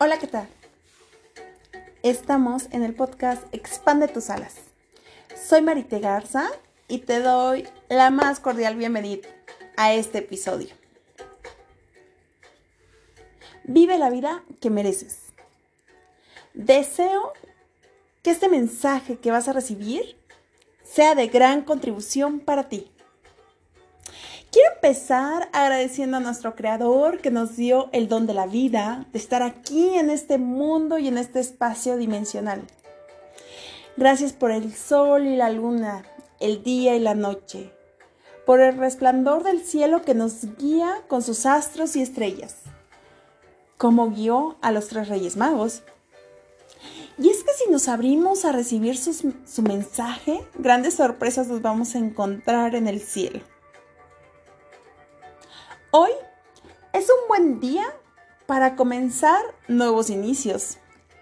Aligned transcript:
Hola, 0.00 0.20
¿qué 0.20 0.28
tal? 0.28 0.46
Estamos 2.04 2.68
en 2.70 2.84
el 2.84 2.94
podcast 2.94 3.42
Expande 3.52 4.06
tus 4.06 4.30
alas. 4.30 4.54
Soy 5.34 5.60
Marite 5.60 5.98
Garza 5.98 6.48
y 6.86 6.98
te 6.98 7.18
doy 7.18 7.66
la 7.88 8.10
más 8.10 8.38
cordial 8.38 8.76
bienvenida 8.76 9.26
a 9.76 9.92
este 9.92 10.18
episodio. 10.18 10.68
Vive 13.64 13.98
la 13.98 14.08
vida 14.08 14.44
que 14.60 14.70
mereces. 14.70 15.32
Deseo 16.54 17.32
que 18.22 18.30
este 18.30 18.48
mensaje 18.48 19.18
que 19.18 19.32
vas 19.32 19.48
a 19.48 19.52
recibir 19.52 20.16
sea 20.84 21.16
de 21.16 21.26
gran 21.26 21.62
contribución 21.62 22.38
para 22.38 22.68
ti. 22.68 22.88
Quiero 24.50 24.76
empezar 24.76 25.50
agradeciendo 25.52 26.16
a 26.16 26.20
nuestro 26.20 26.54
Creador 26.54 27.20
que 27.20 27.30
nos 27.30 27.54
dio 27.54 27.90
el 27.92 28.08
don 28.08 28.26
de 28.26 28.32
la 28.32 28.46
vida, 28.46 29.06
de 29.12 29.18
estar 29.18 29.42
aquí 29.42 29.90
en 29.90 30.08
este 30.08 30.38
mundo 30.38 30.98
y 30.98 31.06
en 31.06 31.18
este 31.18 31.38
espacio 31.38 31.98
dimensional. 31.98 32.62
Gracias 33.98 34.32
por 34.32 34.50
el 34.50 34.74
sol 34.74 35.26
y 35.26 35.36
la 35.36 35.50
luna, 35.50 36.06
el 36.40 36.62
día 36.62 36.96
y 36.96 36.98
la 36.98 37.14
noche, 37.14 37.74
por 38.46 38.60
el 38.60 38.78
resplandor 38.78 39.42
del 39.42 39.60
cielo 39.60 40.00
que 40.00 40.14
nos 40.14 40.56
guía 40.56 41.02
con 41.08 41.20
sus 41.20 41.44
astros 41.44 41.94
y 41.96 42.00
estrellas, 42.00 42.56
como 43.76 44.08
guió 44.08 44.56
a 44.62 44.72
los 44.72 44.88
tres 44.88 45.08
reyes 45.08 45.36
magos. 45.36 45.82
Y 47.18 47.28
es 47.28 47.44
que 47.44 47.52
si 47.52 47.70
nos 47.70 47.86
abrimos 47.86 48.46
a 48.46 48.52
recibir 48.52 48.96
su 48.96 49.62
mensaje, 49.62 50.40
grandes 50.54 50.94
sorpresas 50.94 51.48
nos 51.48 51.60
vamos 51.60 51.94
a 51.94 51.98
encontrar 51.98 52.74
en 52.74 52.88
el 52.88 53.00
cielo. 53.00 53.40
Hoy 55.90 56.10
es 56.92 57.08
un 57.08 57.28
buen 57.28 57.60
día 57.60 57.86
para 58.44 58.76
comenzar 58.76 59.42
nuevos 59.68 60.10
inicios, 60.10 60.76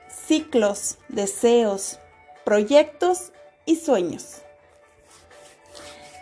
ciclos, 0.09 0.98
deseos, 1.09 2.00
proyectos 2.45 3.31
y 3.64 3.77
sueños. 3.77 4.42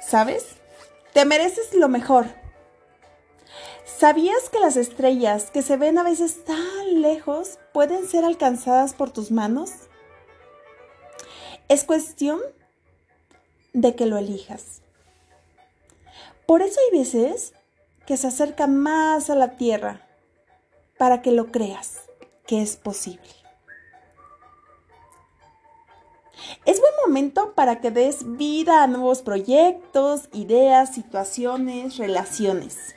¿Sabes? 0.07 0.45
Te 1.15 1.25
mereces 1.25 1.73
lo 1.73 1.89
mejor. 1.89 2.27
¿Sabías 3.87 4.51
que 4.51 4.61
las 4.61 4.77
estrellas 4.77 5.51
que 5.51 5.63
se 5.63 5.79
ven 5.79 5.97
a 5.97 6.03
veces 6.03 6.45
tan 6.45 7.01
lejos 7.01 7.59
pueden 7.73 8.07
ser 8.07 8.27
alcanzadas 8.27 8.93
por 8.93 9.11
tus 9.11 9.31
manos? 9.31 9.71
Es 11.69 11.85
cuestión 11.85 12.41
de 13.73 13.95
que 13.95 14.05
lo 14.05 14.19
elijas. 14.19 14.83
Por 16.45 16.61
eso 16.61 16.79
hay 16.79 16.99
veces 16.99 17.55
que 18.07 18.17
se 18.17 18.29
acerca 18.29 18.67
más 18.67 19.31
a 19.31 19.35
la 19.35 19.57
tierra 19.57 20.07
para 20.99 21.23
que 21.23 21.33
lo 21.33 21.51
creas 21.51 22.03
que 22.47 22.63
es 22.63 22.77
posible. 22.77 23.29
Es 26.67 26.81
buen 26.81 26.93
momento 27.07 27.55
para 27.55 27.81
que 27.81 27.91
des 27.91 28.37
vida 28.37 28.83
a 28.83 28.87
nuevos 28.87 29.23
proyectos, 29.23 30.29
ideas, 30.33 30.95
situaciones, 30.95 31.97
relaciones. 31.97 32.95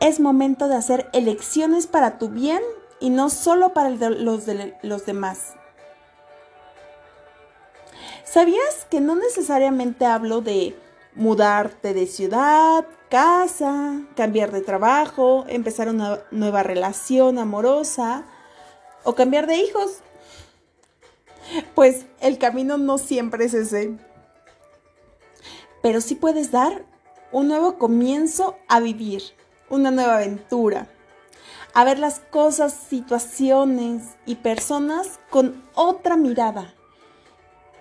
Es 0.00 0.20
momento 0.20 0.68
de 0.68 0.76
hacer 0.76 1.08
elecciones 1.12 1.86
para 1.86 2.18
tu 2.18 2.28
bien 2.28 2.60
y 3.00 3.10
no 3.10 3.30
solo 3.30 3.72
para 3.72 3.90
los 3.90 4.46
de 4.46 4.76
los 4.82 5.06
demás. 5.06 5.54
¿Sabías 8.24 8.86
que 8.90 9.00
no 9.00 9.14
necesariamente 9.14 10.06
hablo 10.06 10.40
de 10.40 10.74
mudarte 11.14 11.94
de 11.94 12.06
ciudad, 12.06 12.86
casa, 13.10 14.02
cambiar 14.16 14.50
de 14.50 14.62
trabajo, 14.62 15.44
empezar 15.48 15.88
una 15.88 16.20
nueva 16.30 16.62
relación 16.62 17.38
amorosa 17.38 18.24
o 19.04 19.14
cambiar 19.14 19.46
de 19.46 19.56
hijos. 19.56 19.98
Pues 21.74 22.06
el 22.20 22.38
camino 22.38 22.78
no 22.78 22.98
siempre 22.98 23.44
es 23.44 23.54
ese. 23.54 23.98
Pero 25.82 26.00
sí 26.00 26.14
puedes 26.14 26.50
dar 26.50 26.84
un 27.32 27.48
nuevo 27.48 27.78
comienzo 27.78 28.56
a 28.68 28.80
vivir, 28.80 29.22
una 29.68 29.90
nueva 29.90 30.16
aventura, 30.16 30.86
a 31.74 31.84
ver 31.84 31.98
las 31.98 32.20
cosas, 32.20 32.72
situaciones 32.72 34.02
y 34.26 34.36
personas 34.36 35.18
con 35.30 35.62
otra 35.74 36.16
mirada 36.16 36.74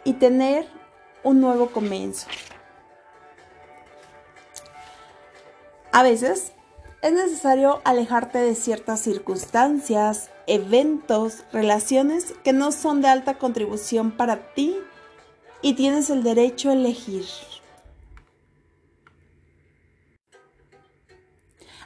y 0.04 0.14
tener 0.14 0.68
un 1.24 1.42
nuevo 1.42 1.68
comienzo. 1.68 2.28
A 5.94 6.04
veces 6.04 6.54
es 7.02 7.12
necesario 7.12 7.82
alejarte 7.84 8.40
de 8.40 8.56
ciertas 8.56 9.02
circunstancias, 9.02 10.30
eventos, 10.48 11.44
relaciones 11.52 12.34
que 12.44 12.54
no 12.54 12.72
son 12.72 13.02
de 13.02 13.10
alta 13.10 13.38
contribución 13.38 14.12
para 14.12 14.54
ti 14.54 14.78
y 15.62 15.74
tienes 15.74 16.10
el 16.10 16.24
derecho 16.24 16.70
a 16.70 16.74
elegir. 16.74 17.26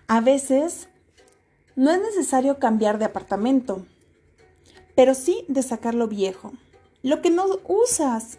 A 0.08 0.22
veces 0.22 0.88
no 1.76 1.90
es 1.90 2.00
necesario 2.00 2.60
cambiar 2.60 3.00
de 3.00 3.06
apartamento, 3.06 3.88
pero 4.96 5.16
sí 5.16 5.46
de 5.48 5.64
sacar 5.64 5.96
lo 5.96 6.08
viejo, 6.08 6.54
lo 7.02 7.24
que 7.24 7.32
no 7.32 7.46
usas, 7.68 8.38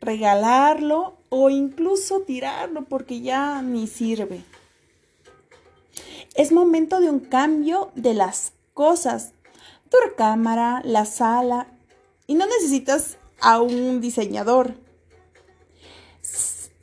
regalarlo 0.00 1.16
o 1.30 1.50
incluso 1.50 2.20
tirarlo 2.20 2.84
porque 2.84 3.20
ya 3.22 3.60
ni 3.60 3.88
sirve. 3.88 4.44
Es 6.40 6.52
momento 6.52 7.00
de 7.00 7.10
un 7.10 7.20
cambio 7.20 7.90
de 7.96 8.14
las 8.14 8.54
cosas. 8.72 9.32
Tu 9.90 9.98
recámara, 10.02 10.80
la 10.86 11.04
sala. 11.04 11.66
Y 12.26 12.34
no 12.34 12.46
necesitas 12.46 13.18
a 13.42 13.60
un 13.60 14.00
diseñador. 14.00 14.72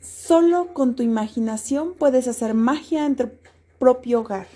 Solo 0.00 0.72
con 0.74 0.94
tu 0.94 1.02
imaginación 1.02 1.94
puedes 1.94 2.28
hacer 2.28 2.54
magia 2.54 3.04
en 3.04 3.16
tu 3.16 3.30
propio 3.80 4.20
hogar. 4.20 4.46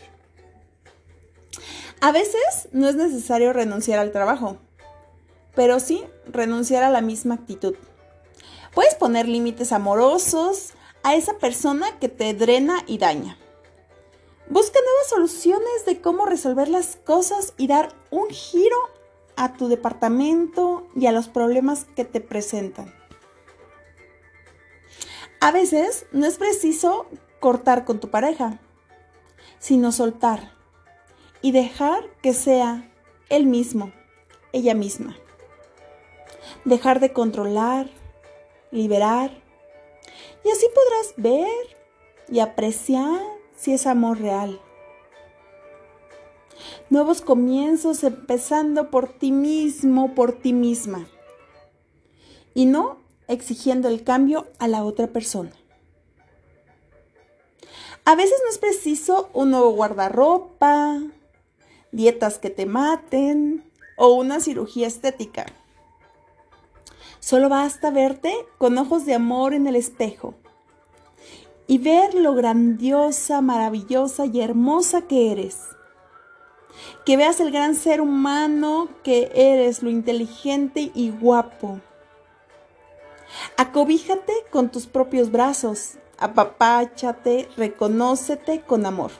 A 2.00 2.12
veces 2.12 2.69
no 2.70 2.88
es 2.88 2.94
necesario 2.94 3.52
renunciar 3.52 3.98
al 3.98 4.12
trabajo, 4.12 4.58
pero 5.56 5.80
sí 5.80 6.04
renunciar 6.26 6.84
a 6.84 6.90
la 6.90 7.00
misma 7.00 7.34
actitud. 7.34 7.74
Puedes 8.72 8.94
poner 8.94 9.26
límites 9.26 9.72
amorosos 9.72 10.74
a 11.02 11.16
esa 11.16 11.38
persona 11.38 11.98
que 11.98 12.08
te 12.08 12.34
drena 12.34 12.84
y 12.86 12.98
daña. 12.98 13.36
Busca 14.52 14.78
nuevas 14.82 15.08
soluciones 15.08 15.86
de 15.86 16.02
cómo 16.02 16.26
resolver 16.26 16.68
las 16.68 16.96
cosas 16.96 17.54
y 17.56 17.68
dar 17.68 17.94
un 18.10 18.28
giro 18.28 18.76
a 19.34 19.54
tu 19.54 19.68
departamento 19.68 20.86
y 20.94 21.06
a 21.06 21.12
los 21.12 21.28
problemas 21.28 21.86
que 21.96 22.04
te 22.04 22.20
presentan. 22.20 22.94
A 25.40 25.52
veces 25.52 26.04
no 26.12 26.26
es 26.26 26.36
preciso 26.36 27.06
cortar 27.40 27.86
con 27.86 27.98
tu 27.98 28.10
pareja, 28.10 28.60
sino 29.58 29.90
soltar 29.90 30.52
y 31.40 31.52
dejar 31.52 32.04
que 32.20 32.34
sea 32.34 32.92
él 33.30 33.46
mismo, 33.46 33.90
ella 34.52 34.74
misma. 34.74 35.16
Dejar 36.66 37.00
de 37.00 37.14
controlar, 37.14 37.88
liberar, 38.70 39.30
y 40.44 40.50
así 40.50 40.66
podrás 40.74 41.14
ver 41.16 41.78
y 42.28 42.40
apreciar 42.40 43.41
si 43.62 43.73
es 43.73 43.87
amor 43.87 44.19
real. 44.19 44.61
Nuevos 46.91 47.21
comienzos 47.21 48.03
empezando 48.03 48.91
por 48.91 49.06
ti 49.09 49.31
mismo, 49.31 50.17
por 50.17 50.33
ti 50.33 50.53
misma. 50.53 51.06
Y 52.55 52.67
no 52.67 52.99
exigiendo 53.28 53.87
el 53.87 54.03
cambio 54.03 54.49
a 54.59 54.67
la 54.67 54.83
otra 54.83 55.06
persona. 55.06 55.53
A 58.05 58.17
veces 58.17 58.35
no 58.43 58.50
es 58.50 58.59
preciso 58.59 59.31
un 59.32 59.53
nuevo 59.53 59.70
guardarropa, 59.70 61.00
dietas 61.93 62.41
que 62.41 62.50
te 62.50 62.67
maten 62.67 63.62
o 63.97 64.12
una 64.15 64.41
cirugía 64.41 64.88
estética. 64.88 65.47
Solo 67.20 67.49
basta 67.49 67.93
verte 67.93 68.35
con 68.58 68.76
ojos 68.76 69.06
de 69.06 69.15
amor 69.15 69.55
en 69.55 69.69
el 69.69 69.76
espejo 69.76 70.35
y 71.67 71.79
ver 71.79 72.14
lo 72.14 72.35
grandiosa, 72.35 73.41
maravillosa 73.41 74.26
y 74.26 74.41
hermosa 74.41 75.03
que 75.03 75.32
eres. 75.32 75.61
Que 77.05 77.17
veas 77.17 77.41
el 77.41 77.50
gran 77.50 77.75
ser 77.75 78.00
humano 78.00 78.88
que 79.03 79.31
eres, 79.35 79.82
lo 79.82 79.91
inteligente 79.91 80.91
y 80.94 81.11
guapo. 81.11 81.81
Acobíjate 83.56 84.32
con 84.50 84.70
tus 84.70 84.87
propios 84.87 85.31
brazos, 85.31 85.99
apapáchate, 86.19 87.49
reconócete 87.56 88.61
con 88.62 88.87
amor. 88.87 89.11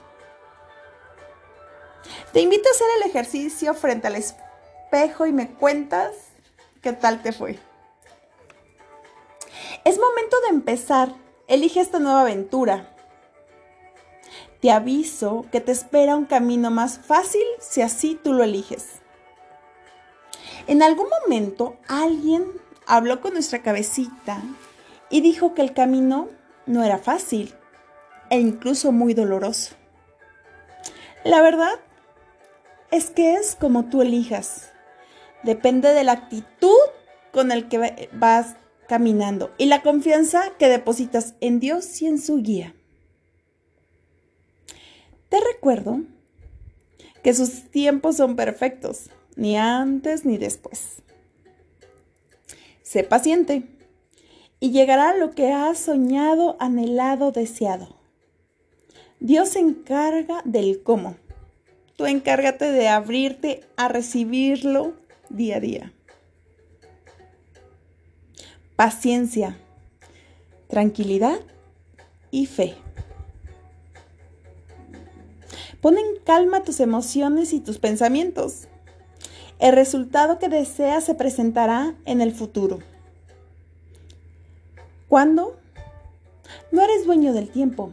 Te 2.31 2.41
invito 2.41 2.67
a 2.67 2.71
hacer 2.71 2.87
el 2.97 3.09
ejercicio 3.09 3.73
frente 3.73 4.07
al 4.07 4.15
espejo 4.15 5.25
y 5.25 5.31
me 5.31 5.51
cuentas 5.51 6.11
qué 6.81 6.93
tal 6.93 7.21
te 7.21 7.31
fue. 7.31 7.59
Es 9.85 9.97
momento 9.99 10.37
de 10.41 10.49
empezar 10.49 11.22
Elige 11.47 11.81
esta 11.81 11.99
nueva 11.99 12.21
aventura. 12.21 12.89
Te 14.61 14.71
aviso 14.71 15.45
que 15.51 15.59
te 15.59 15.73
espera 15.73 16.15
un 16.15 16.25
camino 16.25 16.71
más 16.71 16.99
fácil 16.99 17.43
si 17.59 17.81
así 17.81 18.17
tú 18.21 18.31
lo 18.31 18.43
eliges. 18.43 19.01
En 20.67 20.81
algún 20.81 21.07
momento 21.21 21.75
alguien 21.89 22.45
habló 22.87 23.19
con 23.19 23.33
nuestra 23.33 23.61
cabecita 23.61 24.41
y 25.09 25.19
dijo 25.19 25.53
que 25.53 25.61
el 25.61 25.73
camino 25.73 26.29
no 26.65 26.81
era 26.81 26.97
fácil 26.97 27.53
e 28.29 28.39
incluso 28.39 28.93
muy 28.93 29.13
doloroso. 29.13 29.75
La 31.25 31.41
verdad 31.41 31.77
es 32.89 33.09
que 33.09 33.35
es 33.35 33.55
como 33.55 33.85
tú 33.85 34.01
elijas. 34.01 34.71
Depende 35.43 35.93
de 35.93 36.05
la 36.05 36.13
actitud 36.13 36.77
con 37.33 37.51
el 37.51 37.67
que 37.67 38.09
vas 38.13 38.55
caminando 38.87 39.51
y 39.57 39.65
la 39.65 39.81
confianza 39.81 40.53
que 40.57 40.69
depositas 40.69 41.35
en 41.41 41.59
Dios 41.59 42.01
y 42.01 42.07
en 42.07 42.19
su 42.19 42.41
guía. 42.41 42.73
Te 45.29 45.39
recuerdo 45.53 46.01
que 47.23 47.33
sus 47.33 47.71
tiempos 47.71 48.17
son 48.17 48.35
perfectos, 48.35 49.09
ni 49.35 49.57
antes 49.57 50.25
ni 50.25 50.37
después. 50.37 51.01
Sé 52.83 53.03
paciente 53.03 53.63
y 54.59 54.71
llegará 54.71 55.15
lo 55.17 55.31
que 55.31 55.51
has 55.51 55.79
soñado, 55.79 56.55
anhelado, 56.59 57.31
deseado. 57.31 57.97
Dios 59.19 59.49
se 59.49 59.59
encarga 59.59 60.41
del 60.45 60.83
cómo. 60.83 61.15
Tú 61.95 62.05
encárgate 62.05 62.71
de 62.71 62.87
abrirte 62.87 63.63
a 63.77 63.87
recibirlo 63.87 64.93
día 65.29 65.57
a 65.57 65.59
día. 65.59 65.93
Paciencia, 68.75 69.55
tranquilidad 70.67 71.39
y 72.31 72.47
fe. 72.47 72.73
Pon 75.79 75.99
en 75.99 76.17
calma 76.23 76.63
tus 76.63 76.79
emociones 76.79 77.53
y 77.53 77.59
tus 77.59 77.77
pensamientos. 77.77 78.67
El 79.59 79.75
resultado 79.75 80.39
que 80.39 80.49
deseas 80.49 81.03
se 81.03 81.13
presentará 81.13 81.93
en 82.05 82.19
el 82.19 82.33
futuro. 82.33 82.79
¿Cuándo? 85.07 85.55
No 86.71 86.81
eres 86.81 87.05
dueño 87.05 87.33
del 87.33 87.49
tiempo, 87.49 87.91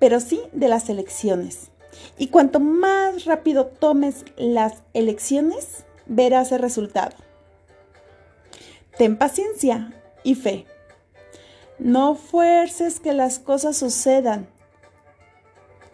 pero 0.00 0.18
sí 0.18 0.40
de 0.52 0.66
las 0.66 0.88
elecciones. 0.88 1.70
Y 2.18 2.28
cuanto 2.28 2.58
más 2.58 3.26
rápido 3.26 3.66
tomes 3.66 4.24
las 4.36 4.82
elecciones, 4.92 5.84
verás 6.06 6.50
el 6.50 6.58
resultado. 6.58 7.14
Ten 8.98 9.16
paciencia 9.16 9.94
y 10.22 10.34
fe. 10.34 10.66
No 11.78 12.14
fuerces 12.14 13.00
que 13.00 13.12
las 13.12 13.38
cosas 13.38 13.76
sucedan, 13.76 14.48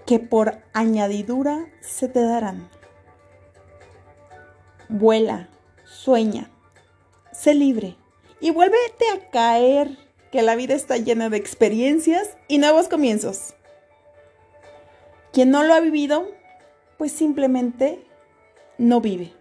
que 0.04 0.18
por 0.18 0.58
añadidura 0.72 1.66
se 1.80 2.08
te 2.08 2.22
darán. 2.22 2.68
Vuela, 4.88 5.48
sueña, 5.84 6.50
sé 7.32 7.54
libre 7.54 7.96
y 8.40 8.50
vuélvete 8.50 9.04
a 9.14 9.30
caer, 9.30 9.96
que 10.30 10.42
la 10.42 10.56
vida 10.56 10.74
está 10.74 10.96
llena 10.96 11.30
de 11.30 11.36
experiencias 11.36 12.36
y 12.48 12.58
nuevos 12.58 12.88
comienzos. 12.88 13.54
Quien 15.32 15.50
no 15.50 15.62
lo 15.62 15.74
ha 15.74 15.80
vivido, 15.80 16.28
pues 16.98 17.12
simplemente 17.12 18.04
no 18.78 19.00
vive. 19.00 19.32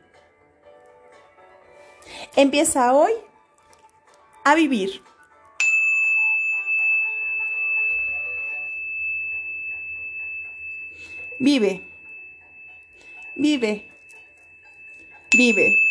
Empieza 2.36 2.94
hoy 2.94 3.12
a 4.46 4.54
vivir. 4.56 5.02
Vive. 11.40 11.82
Vive. 13.36 13.84
Vive. 15.36 15.85